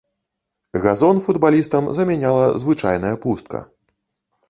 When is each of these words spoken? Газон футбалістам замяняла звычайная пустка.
Газон 0.85 1.21
футбалістам 1.27 1.91
замяняла 1.99 2.51
звычайная 2.65 3.15
пустка. 3.27 3.67